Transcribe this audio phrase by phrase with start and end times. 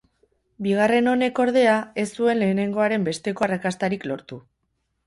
[0.67, 4.43] Bigarren honek, ordea, ez zuen lehenengoaren besteko arrakastarik lortu.